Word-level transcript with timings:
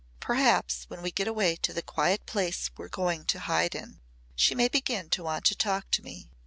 Perhaps 0.19 0.85
when 0.87 1.03
we 1.03 1.11
get 1.11 1.27
away 1.27 1.55
to 1.57 1.73
the 1.73 1.83
quiet 1.83 2.25
place 2.25 2.71
we're 2.75 2.89
going 2.89 3.23
to 3.25 3.39
hide 3.41 3.75
in, 3.75 4.01
she 4.35 4.55
may 4.55 4.67
begin 4.67 5.11
to 5.11 5.21
want 5.21 5.45
to 5.45 5.55
talk 5.55 5.91
to 5.91 6.01
me. 6.01 6.31